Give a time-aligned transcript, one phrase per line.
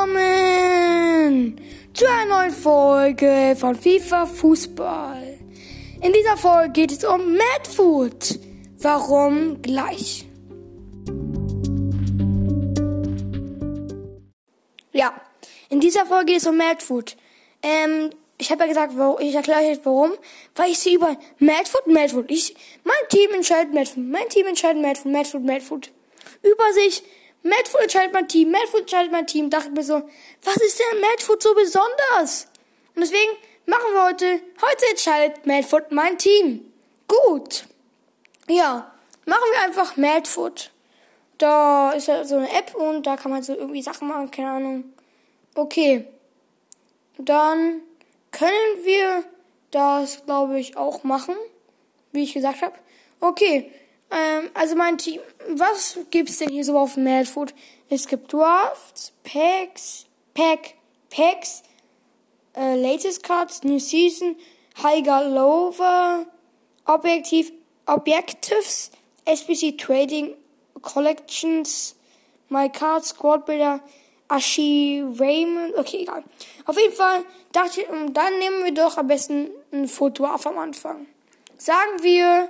[0.00, 1.56] willkommen
[1.92, 5.38] zu einer neuen Folge von FIFA Fußball.
[6.00, 8.38] In dieser Folge geht es um Madfood.
[8.78, 10.26] Warum gleich?
[14.92, 15.12] Ja,
[15.68, 17.16] in dieser Folge geht es um Madfood.
[17.62, 20.12] Ähm, ich habe ja gesagt, ich erkläre jetzt warum.
[20.54, 22.30] Weil ich sehe überall Madfood, Madfood.
[22.30, 22.54] Ich,
[22.84, 25.90] mein Team entscheidet Madfood, mein Team entscheidet Madfood, Madfood, Madfood.
[26.42, 27.04] Übersicht
[27.42, 29.50] Madfoot entscheidet mein Team, Madfoot entscheidet mein Team.
[29.50, 30.02] Dachte mir so,
[30.44, 32.48] was ist denn Madfoot so besonders?
[32.94, 33.32] Und deswegen
[33.66, 36.70] machen wir heute, heute entscheidet Madfoot mein Team.
[37.08, 37.64] Gut.
[38.48, 38.92] Ja,
[39.24, 40.70] machen wir einfach Madfoot.
[41.38, 44.50] Da ist ja so eine App und da kann man so irgendwie Sachen machen, keine
[44.50, 44.92] Ahnung.
[45.54, 46.04] Okay.
[47.16, 47.80] Dann
[48.30, 49.24] können wir
[49.70, 51.34] das, glaube ich, auch machen,
[52.12, 52.74] wie ich gesagt habe.
[53.20, 53.70] Okay,
[54.10, 57.54] ähm, also mein Team, was gibt's denn hier so auf Madfood?
[57.88, 60.74] Es gibt Drafts, Packs, Pack,
[61.10, 61.62] Packs,
[62.56, 64.36] äh, Latest Cards, New Season,
[64.82, 66.26] Higher Lover,
[66.86, 67.52] Objektiv,
[67.86, 68.90] Objectives,
[69.24, 70.34] SBC Trading
[70.82, 71.96] Collections,
[72.48, 73.80] My Cards, Squad Builder,
[74.28, 76.22] Ashi Raymond, okay, egal.
[76.66, 80.58] Auf jeden Fall dachte ich, dann nehmen wir doch am besten ein Foto auf am
[80.58, 81.06] Anfang.
[81.58, 82.48] Sagen wir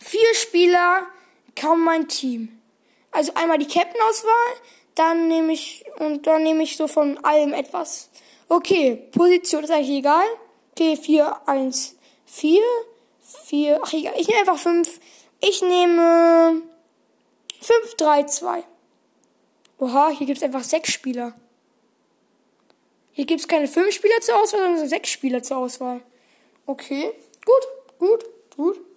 [0.00, 1.06] Vier Spieler,
[1.54, 2.60] kaum mein Team.
[3.12, 4.56] Also einmal die Captain-Auswahl,
[4.94, 8.10] dann nehme ich, und dann nehme ich so von allem etwas.
[8.48, 10.24] Okay, Position ist eigentlich egal.
[10.72, 12.62] Okay, 4, 1, 4,
[13.44, 15.00] 4, ach egal, ich nehme einfach 5.
[15.40, 16.62] Ich nehme
[17.60, 18.64] 5, 3, 2.
[19.78, 21.34] Oha, hier gibt es einfach sechs Spieler.
[23.12, 26.00] Hier gibt es keine fünf Spieler zur Auswahl, sondern sechs Spieler zur Auswahl.
[26.66, 27.12] Okay,
[27.44, 28.24] gut, gut,
[28.56, 28.89] gut.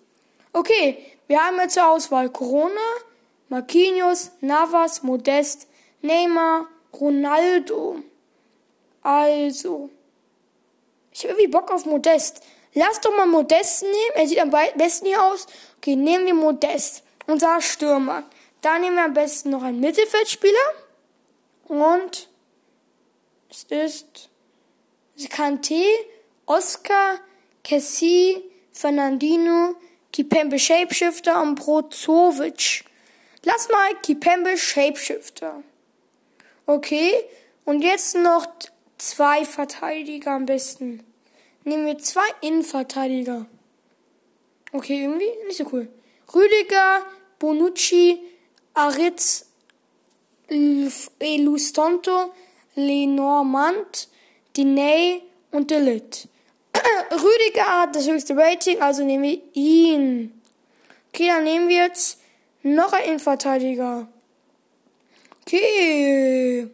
[0.56, 2.80] Okay, wir haben jetzt zur Auswahl Corona,
[3.50, 5.68] Marquinhos, Navas, Modest,
[6.02, 7.98] Neymar, Ronaldo.
[9.02, 9.90] Also,
[11.12, 12.42] ich habe irgendwie Bock auf Modest.
[12.76, 14.12] Lass doch mal Modest nehmen.
[14.14, 15.48] Er sieht am besten hier aus.
[15.78, 17.04] Okay, nehmen wir Modest.
[17.26, 18.24] Unser Stürmer.
[18.62, 20.54] Da nehmen wir am besten noch einen Mittelfeldspieler.
[21.68, 22.30] Und
[23.50, 24.30] es ist
[25.30, 25.84] Kante,
[26.46, 27.20] Oscar,
[27.64, 29.76] Cassie, Fernandino,
[30.14, 32.86] Kipembe Shapeshifter und Brozovic.
[33.44, 35.64] Lass mal Kipembe Shapeshifter.
[36.68, 37.12] Okay,
[37.66, 38.48] und jetzt noch
[39.00, 41.04] zwei Verteidiger am besten.
[41.64, 43.48] Nehmen wir zwei Innenverteidiger.
[44.72, 45.88] Okay, irgendwie nicht so cool.
[46.34, 47.06] Rüdiger,
[47.40, 48.20] Bonucci,
[48.76, 49.48] Aritz,
[51.20, 52.32] Elustonto,
[52.76, 54.10] Lenormand,
[54.56, 56.28] Diney und Delit.
[57.12, 60.42] Rüdiger hat das höchste Rating, also nehmen wir ihn.
[61.10, 62.20] Okay, dann nehmen wir jetzt
[62.64, 64.08] noch einen Innenverteidiger.
[65.42, 66.70] Okay.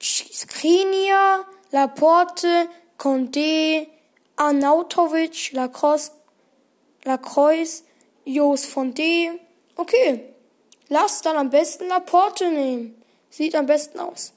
[0.00, 3.88] Skriniar, Laporte, Condé,
[4.36, 6.12] Arnautovic, Lacrosse,
[7.04, 7.82] Lacroix,
[8.24, 9.30] Jos Fondé.
[9.76, 10.20] Okay.
[10.88, 13.02] Lass dann am besten Laporte nehmen.
[13.30, 14.32] Sieht am besten aus.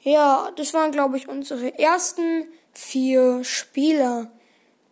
[0.00, 2.46] Ja, das waren, glaube ich, unsere ersten
[2.78, 4.30] vier Spieler.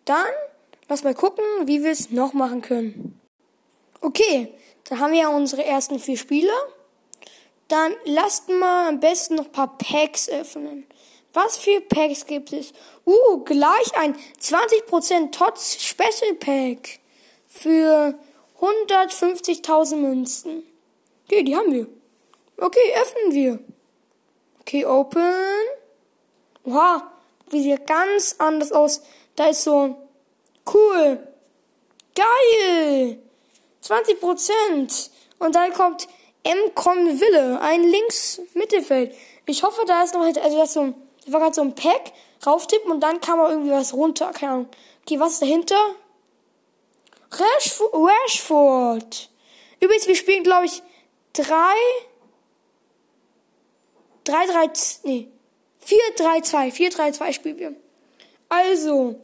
[0.05, 0.27] Dann
[0.89, 3.21] lass mal gucken, wie wir es noch machen können.
[4.01, 4.53] Okay,
[4.89, 6.59] da haben wir ja unsere ersten vier Spieler.
[7.69, 10.87] Dann lasst mal am besten noch ein paar Packs öffnen.
[11.33, 12.73] Was für Packs gibt es?
[13.05, 16.99] Uh, gleich ein 20% Tots Special Pack
[17.49, 18.19] für
[18.61, 20.63] 150.000 Münzen.
[21.27, 21.87] Okay, die haben wir.
[22.57, 23.59] Okay, öffnen wir.
[24.61, 25.23] Okay, open.
[26.65, 27.03] Wow,
[27.51, 29.03] wie sieht ganz anders aus.
[29.37, 29.97] Da ist so
[30.73, 31.27] cool.
[32.15, 33.19] Geil.
[33.81, 35.11] 20 Prozent.
[35.39, 36.09] Und dann kommt
[36.43, 36.75] M.
[36.75, 39.15] Conville, ein Links-Mittelfeld.
[39.47, 42.13] Ich hoffe, da ist noch, also das so, da war gerade so ein Pack,
[42.47, 44.31] rauftippen und dann kam auch irgendwie was runter.
[44.33, 44.69] Keine Ahnung.
[45.03, 45.95] Okay, was ist dahinter?
[47.31, 47.93] Rashford.
[47.95, 49.31] Rashford.
[49.81, 50.83] Übrigens, wir spielen, glaube ich,
[51.33, 51.77] drei,
[54.25, 54.71] drei, drei,
[55.05, 55.29] nee,
[55.87, 56.73] 4-3-2.
[56.73, 57.75] 4-3-2 spielen wir.
[58.49, 59.17] Also,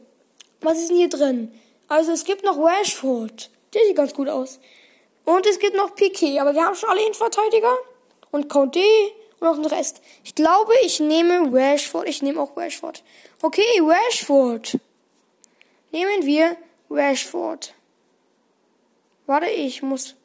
[0.61, 1.53] was ist denn hier drin?
[1.87, 3.49] Also, es gibt noch Rashford.
[3.73, 4.59] Der sieht ganz gut aus.
[5.25, 6.39] Und es gibt noch Piquet.
[6.39, 7.75] Aber wir haben schon alle Innenverteidiger.
[8.31, 8.85] Und Condé
[9.39, 10.01] und noch den Rest.
[10.23, 12.07] Ich glaube, ich nehme Rashford.
[12.07, 13.03] Ich nehme auch Rashford.
[13.41, 14.79] Okay, Rashford.
[15.91, 16.57] Nehmen wir
[16.89, 17.73] Rashford.
[19.25, 20.15] Warte, ich muss.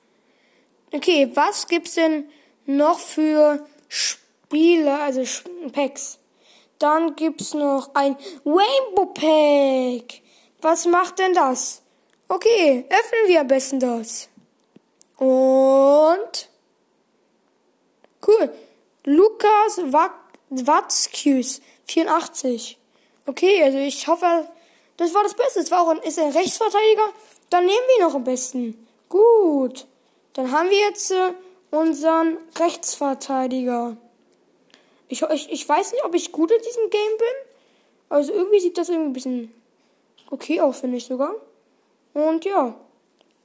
[0.92, 2.28] Okay, was gibt's denn
[2.64, 5.22] noch für Spiele, also
[5.72, 6.17] Packs?
[6.78, 10.22] Dann gibt's noch ein Rainbow Pack.
[10.60, 11.82] Was macht denn das?
[12.28, 14.28] Okay, öffnen wir am besten das.
[15.16, 16.48] Und
[18.26, 18.52] cool.
[19.04, 19.80] Lukas
[20.50, 22.78] Watzküs 84.
[23.26, 24.48] Okay, also ich hoffe,
[24.96, 25.60] das war das Beste.
[25.60, 27.12] Das war auch ein, ist ein Rechtsverteidiger.
[27.50, 28.86] Dann nehmen wir ihn noch am besten.
[29.08, 29.86] Gut.
[30.34, 31.32] Dann haben wir jetzt äh,
[31.70, 33.96] unseren Rechtsverteidiger.
[35.08, 37.52] Ich, ich, ich weiß nicht, ob ich gut in diesem Game bin.
[38.08, 39.54] Also irgendwie sieht das irgendwie ein bisschen
[40.30, 41.34] okay aus, finde ich sogar.
[42.14, 42.74] Und ja.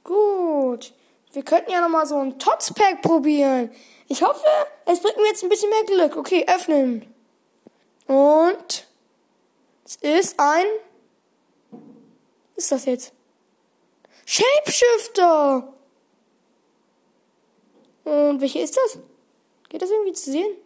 [0.02, 0.92] Gut.
[1.32, 3.70] Wir könnten ja nochmal so ein Tots-Pack probieren.
[4.08, 4.44] Ich hoffe,
[4.86, 6.16] es bringt mir jetzt ein bisschen mehr Glück.
[6.16, 7.12] Okay, öffnen.
[8.06, 8.86] Und
[9.84, 10.66] es ist ein.
[12.54, 13.12] Was ist das jetzt?
[14.26, 15.74] Shapeshifter!
[18.04, 18.98] Und welche ist das?
[19.68, 20.56] Geht das irgendwie zu sehen?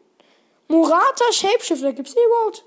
[0.68, 2.64] Morata Shapeshifter, gibt's die überhaupt?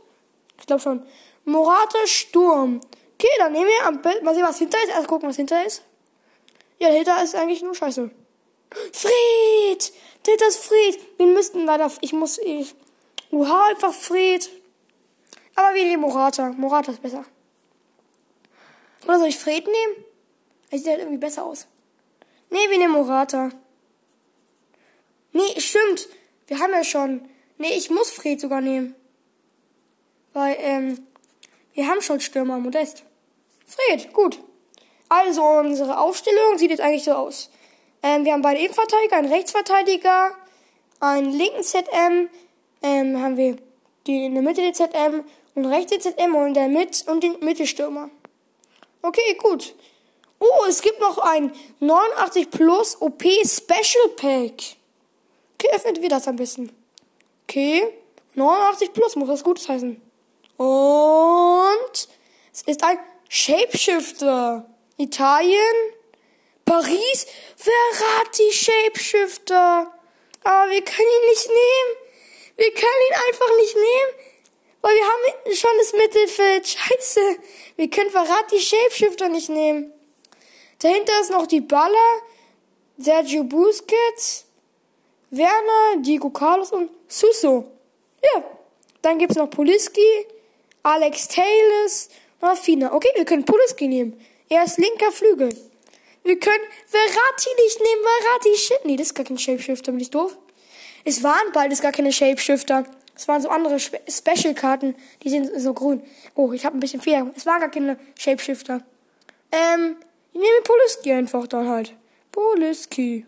[0.60, 1.06] Ich glaube schon.
[1.46, 2.82] Morata Sturm.
[3.14, 4.24] Okay, dann nehmen wir am Bild.
[4.24, 4.90] Mal sehen, was hinter ist.
[4.90, 5.84] Erst gucken, was hinter ist.
[6.80, 8.10] Ja, dahinter ist eigentlich nur Scheiße.
[8.92, 9.94] Fried!
[10.24, 11.00] Dahinter ist Fried!
[11.18, 11.92] Wir müssten leider.
[12.02, 12.40] Ich muss.
[12.40, 12.74] Ich.
[13.32, 14.50] Oha, einfach Fried.
[15.56, 16.50] Aber wir nehmen Morata.
[16.50, 17.26] Morata ist besser.
[19.06, 20.06] Oder soll ich Fred nehmen?
[20.70, 21.68] Er sieht halt irgendwie besser aus.
[22.50, 23.52] Nee, wir nehmen Morata.
[25.34, 26.08] Nee, stimmt.
[26.48, 27.30] Wir haben ja schon.
[27.62, 28.96] Nee, ich muss Fred sogar nehmen.
[30.34, 31.08] Weil, ähm,
[31.74, 33.04] wir haben schon Stürmer, Modest.
[33.68, 34.40] Fred, gut.
[35.10, 37.52] Also, unsere Aufstellung sieht jetzt eigentlich so aus.
[38.02, 40.36] Ähm, wir haben beide Innenverteidiger, einen Rechtsverteidiger,
[41.00, 42.30] einen linken ZM,
[42.82, 43.58] ähm, haben wir
[44.08, 45.24] die in der Mitte den ZM
[45.54, 48.10] und rechts den ZM und der Mit und den Mittelstürmer.
[49.04, 49.76] Okay, gut.
[50.40, 54.78] Oh, es gibt noch ein 89 Plus OP Special Pack.
[55.54, 56.81] Okay, öffnen wir das am besten.
[57.52, 57.84] Okay,
[58.36, 60.02] 89 Plus muss was Gutes heißen.
[60.56, 62.08] Und
[62.54, 64.66] es ist ein Shapeshifter.
[64.96, 65.60] Italien,
[66.64, 67.28] Paris,
[67.58, 69.92] Verratti Shapeshifter.
[70.46, 71.98] Aber wir können ihn nicht nehmen.
[72.56, 74.38] Wir können ihn einfach nicht nehmen.
[74.80, 76.68] Weil wir haben schon das Mittelfeld.
[76.70, 77.38] Scheiße.
[77.76, 79.92] Wir können Verratti Shapeshifter nicht nehmen.
[80.80, 82.22] Dahinter ist noch die Baller,
[82.98, 84.46] Sergio Busquets,
[85.32, 87.72] Werner, Diego Carlos und Suso.
[88.22, 88.44] Ja.
[89.02, 90.28] Dann gibt's noch Poliski,
[90.84, 92.94] Alex Taylors und Affina.
[92.94, 94.20] Okay, wir können Poliski nehmen.
[94.50, 95.50] Er ist linker Flügel.
[96.24, 98.02] Wir können Verratti nicht nehmen.
[98.04, 98.86] Verratti, shit.
[98.86, 100.38] Nee, das ist gar kein Shapeshifter, bin ich doof?
[101.04, 102.86] Es waren beides gar keine Shapeshifter.
[103.16, 106.04] Es waren so andere Spe Special-Karten, die sind so grün.
[106.36, 107.32] Oh, ich habe ein bisschen Fehler.
[107.36, 108.82] Es waren gar keine Shapeshifter.
[109.52, 109.96] Ähm,
[110.32, 111.96] ich nehme Poliski einfach dann halt.
[112.32, 113.26] Poliski.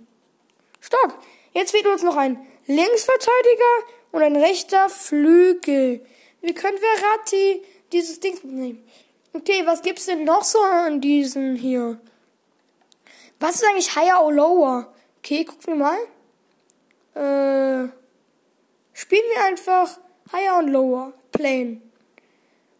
[0.79, 1.15] Stark.
[1.53, 6.05] Jetzt fehlt uns noch ein Linksverteidiger und ein rechter Flügel.
[6.41, 8.83] Wir können Verratti dieses Ding nehmen.
[9.33, 11.99] Okay, was gibt's denn noch so an diesem hier?
[13.39, 14.93] Was ist eigentlich higher or lower?
[15.19, 15.97] Okay, gucken wir mal.
[17.15, 17.89] Äh,
[18.93, 19.99] spielen wir einfach
[20.31, 21.13] higher und lower.
[21.31, 21.81] Plain.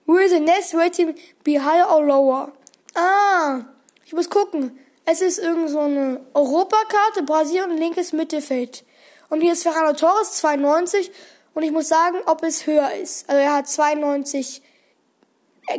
[0.06, 2.52] Will the next rating be higher or lower?
[2.96, 3.66] Ah,
[4.06, 4.80] ich muss gucken.
[5.06, 8.84] Es ist irgend so eine Europakarte, Brasilien linkes Mittelfeld.
[9.30, 11.12] Und hier ist Ferrano Torres 92
[11.54, 13.30] und ich muss sagen, ob es höher ist.
[13.30, 14.62] Also er hat 92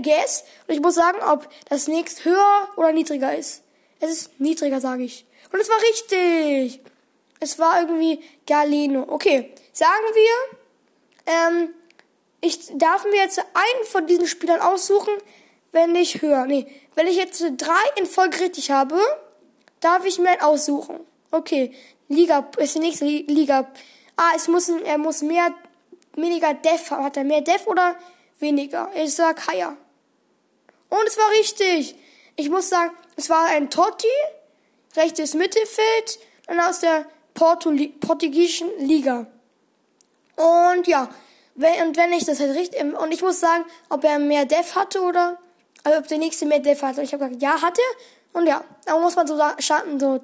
[0.03, 0.45] Guess.
[0.67, 3.63] Und ich muss sagen, ob das nächst höher oder niedriger ist.
[4.01, 5.27] Es ist niedriger, sage ich.
[5.53, 6.81] Und es war richtig.
[7.41, 9.07] Es war irgendwie Galeno.
[9.09, 11.75] Okay, sagen wir, ähm,
[12.41, 15.13] ich darf mir jetzt einen von diesen Spielern aussuchen,
[15.75, 16.47] wenn ich höher.
[16.47, 18.99] Nee, wenn ich jetzt drei in Folge richtig habe,
[19.81, 21.01] darf ich mir einen aussuchen.
[21.31, 21.73] Okay,
[22.09, 23.67] Liga ist die nächste Liga.
[24.17, 25.53] Ah, es muss, er muss mehr,
[26.15, 27.05] weniger Def haben.
[27.05, 27.97] Hat er mehr Def oder
[28.39, 28.89] weniger.
[28.95, 29.77] Ich sag higher.
[30.89, 31.97] Und es war richtig.
[32.37, 34.07] Ich muss sagen, es war ein Totti,
[34.97, 39.27] rechtes Mittelfeld und aus der Porto portugiesischen Liga.
[40.37, 41.09] Und ja,
[41.57, 44.77] wenn, und wenn ich das halt richtig, und ich muss sagen, ob er mehr Def
[44.77, 45.39] hatte oder,
[45.85, 47.03] also ob der nächste mehr Def hatte.
[47.03, 47.83] Ich habe gesagt, ja, hatte.
[48.33, 50.21] Und ja, da muss man so sagen, so,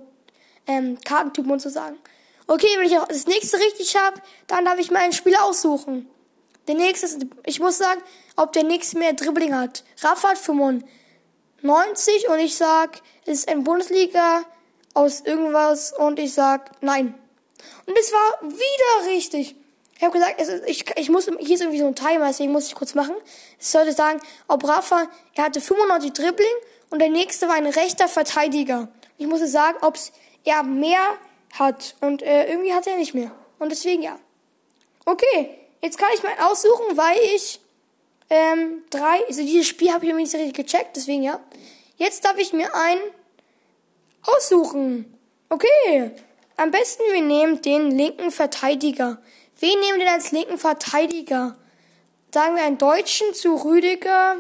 [0.67, 1.97] ähm, Kartentypen und so sagen.
[2.47, 6.11] Okay, wenn ich auch das nächste richtig habe, dann darf ich mir einen Spieler aussuchen.
[6.67, 8.01] Der nächste ist, ich muss sagen,
[8.37, 9.85] ob der nächste mehr Dribbling hat.
[10.03, 14.43] Rafa hat 95 und ich sag, es ist ein Bundesliga
[14.95, 17.15] aus irgendwas und ich sag nein.
[17.87, 19.55] Und es war wieder richtig.
[20.01, 22.67] Ich habe gesagt, ist, ich, ich muss, hier ist irgendwie so ein Timer, deswegen muss
[22.67, 23.15] ich kurz machen.
[23.59, 26.47] Ich sollte sagen, ob Rafa, er hatte 95 Dribbling
[26.91, 28.89] und der nächste war ein rechter Verteidiger.
[29.19, 29.97] Ich musste sagen, ob
[30.45, 31.19] er mehr
[31.53, 33.31] hat und äh, irgendwie hat er nicht mehr.
[33.59, 34.19] Und deswegen ja.
[35.05, 37.61] Okay, Jetzt kann ich mal aussuchen, weil ich
[38.29, 41.41] ähm, drei, also dieses Spiel habe ich mir nicht richtig gecheckt, deswegen ja.
[41.97, 43.01] Jetzt darf ich mir einen
[44.23, 45.19] aussuchen.
[45.49, 46.13] Okay.
[46.57, 49.23] Am besten wir nehmen den linken Verteidiger.
[49.61, 51.57] Wen nehmen wir denn als linken Verteidiger?
[52.33, 54.37] Sagen wir einen Deutschen zu Rüdiger.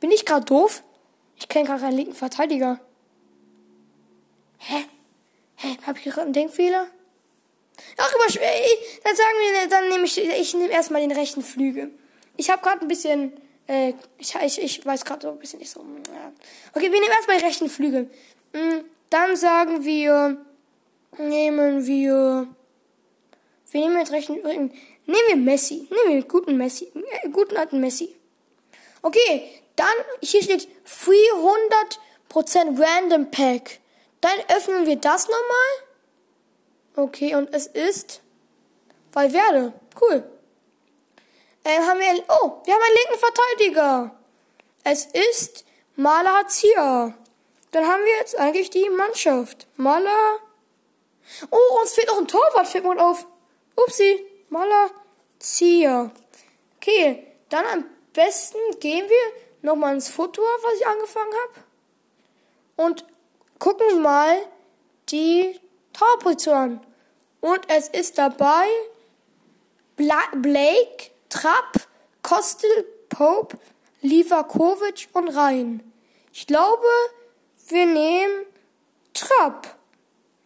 [0.00, 0.82] Bin ich gerade doof?
[1.36, 2.80] Ich kenne gerade keinen linken Verteidiger.
[4.58, 4.84] Hä?
[5.56, 5.76] Hä?
[5.86, 6.86] Hab ich gerade einen Denkfehler?
[7.98, 8.48] Ach, überschwer.
[9.04, 11.90] Dann sagen wir, dann nehme ich, ich nehme erstmal den rechten Flügel.
[12.36, 13.32] Ich habe gerade ein bisschen,
[13.66, 15.80] äh, ich, ich, ich weiß gerade so ein bisschen nicht so.
[15.80, 16.32] Ja.
[16.74, 18.10] Okay, wir nehmen erstmal den rechten Flügel.
[18.54, 20.38] Hm, dann sagen wir,
[21.18, 22.48] nehmen wir,
[23.72, 24.72] wir nehmen jetzt rechten, nehmen
[25.06, 28.14] wir Messi, nehmen wir guten Messi, äh, guten alten Messi.
[29.02, 31.98] Okay, dann, hier steht 400%
[32.78, 33.80] Random Pack.
[34.20, 35.70] Dann öffnen wir das nochmal.
[36.94, 38.20] Okay, und es ist
[39.12, 39.72] Valverde.
[40.00, 40.22] Cool.
[41.64, 44.16] Äh, haben wir, oh, wir haben einen linken Verteidiger.
[44.84, 45.64] Es ist
[45.96, 47.14] Malazia.
[47.70, 49.66] Dann haben wir jetzt eigentlich die Mannschaft.
[49.76, 50.38] Mala.
[51.50, 53.26] Oh, uns fehlt noch ein Torwart, fällt mir auf.
[53.76, 54.26] Upsi.
[54.48, 56.10] Malazia.
[56.76, 61.64] Okay, dann am besten gehen wir nochmal ins Foto, was ich angefangen habe.
[62.76, 63.06] Und
[63.58, 64.36] gucken mal
[65.08, 65.58] die
[65.92, 66.80] Torposition.
[67.40, 68.66] Und es ist dabei
[69.96, 71.88] Bla Blake, Trapp,
[72.22, 73.58] Kostel, Pope,
[74.02, 75.92] Livakovic und Rhein.
[76.32, 76.86] Ich glaube,
[77.68, 78.46] wir nehmen
[79.14, 79.76] Trapp.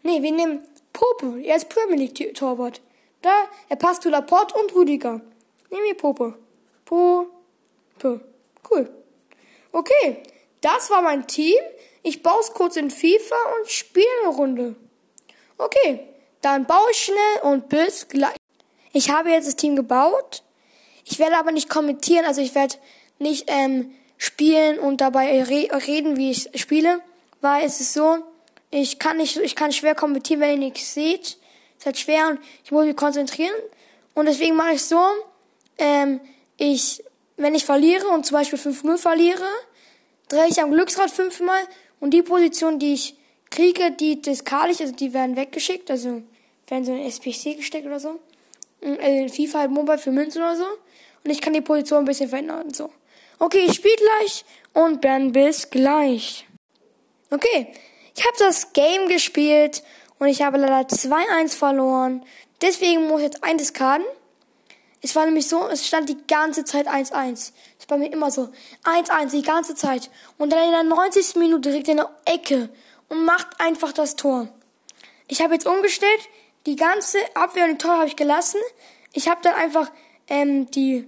[0.03, 1.43] Nee, wir nehmen Pope.
[1.43, 2.81] Er ist Premier League Torwart.
[3.27, 5.21] Da, er passt zu Laporte und Rüdiger.
[5.71, 6.39] Nehmen wir Pope.
[6.85, 8.21] Pope.
[8.71, 8.89] Cool.
[9.73, 10.23] Okay,
[10.61, 11.59] das war mein Team.
[12.05, 14.77] Ich baue es kurz in FIFA und spiele eine Runde.
[15.59, 16.07] Okay,
[16.41, 18.37] dann baue ich schnell und bis gleich.
[18.93, 20.45] Ich habe jetzt das Team gebaut.
[21.05, 22.77] Ich werde aber nicht kommentieren, also ich werde
[23.19, 27.01] nicht ähm, spielen und dabei re reden, wie ich spiele,
[27.41, 28.19] weil es ist so,
[28.71, 31.39] ich kann nicht, ich kann schwer kommentieren, wenn ihr nichts seht.
[31.87, 33.55] Halt schwer und ich muss mich konzentrieren.
[34.15, 35.01] Und deswegen mache ich so,
[35.79, 36.21] ähm,
[36.57, 37.03] ich,
[37.37, 39.47] wenn ich verliere und zum Beispiel 5-0 verliere,
[40.29, 41.61] drehe ich am Glücksrad fünfmal
[42.01, 43.17] und die Position, die ich
[43.51, 46.23] kriege, die diskale ich, also die werden weggeschickt, also
[46.67, 48.21] werden so in SPC gesteckt oder so.
[48.83, 50.67] Also in FIFA halt Mobile für Münzen oder so.
[51.25, 52.91] Und ich kann die Position ein bisschen verändern und so.
[53.39, 56.47] Okay, ich spiele gleich und dann bis gleich.
[57.31, 57.73] Okay,
[58.17, 59.83] ich habe das Game gespielt
[60.19, 62.25] und ich habe leider 2-1 verloren.
[62.63, 64.07] Deswegen muss ich jetzt ein diskarden.
[65.03, 67.13] Es war nämlich so, es stand die ganze Zeit 1-1.
[67.13, 68.49] Das ist bei mir immer so.
[68.85, 70.11] 1-1 die ganze Zeit.
[70.39, 71.37] Und dann in der 90.
[71.37, 72.71] Minute direkt in der Ecke
[73.09, 74.49] und macht einfach das Tor.
[75.29, 76.21] Ich habe jetzt umgestellt.
[76.67, 78.61] Die ganze Abwehr und die Tor habe ich gelassen.
[79.13, 79.91] Ich habe dann einfach
[80.29, 81.07] ähm, die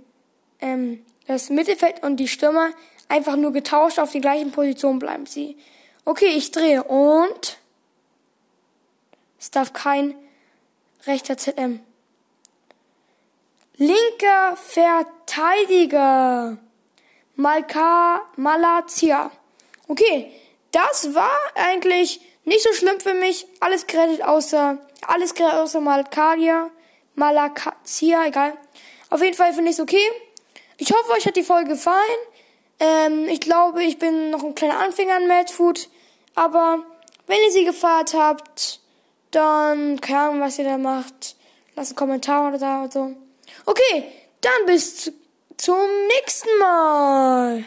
[0.61, 2.71] ähm, das Mittelfeld und die Stürmer
[3.09, 5.57] einfach nur getauscht auf die gleichen Positionen bleiben sie.
[6.05, 7.59] Okay, ich drehe und
[9.39, 10.15] es darf kein
[11.07, 11.81] rechter ZM.
[13.77, 16.59] Linker Verteidiger.
[17.37, 19.31] Malka Malazia.
[19.87, 20.33] Okay,
[20.73, 23.47] das war eigentlich nicht so schlimm für mich.
[23.61, 26.71] Alles Credit außer, alles Credit außer Malkadia.
[27.15, 28.57] Malakazia, egal.
[29.11, 30.05] Auf jeden Fall finde ich es okay.
[30.77, 32.03] Ich hoffe, euch hat die Folge gefallen.
[32.81, 35.89] Ähm, ich glaube, ich bin noch ein kleiner Anfänger an Madfood.
[36.35, 36.85] Aber
[37.27, 38.81] wenn ihr sie gefeiert habt,
[39.31, 41.37] dann keine Ahnung, was ihr da macht.
[41.77, 43.17] Lasst einen Kommentar oder da oder so.
[43.67, 44.05] Okay,
[44.41, 45.13] dann bis
[45.57, 47.65] zum nächsten Mal.